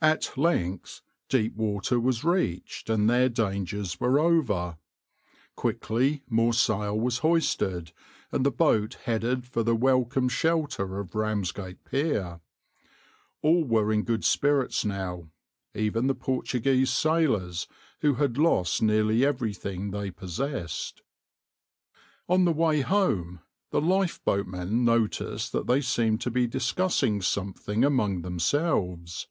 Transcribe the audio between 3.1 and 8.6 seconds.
their dangers were over. Quickly more sail was hoisted, and the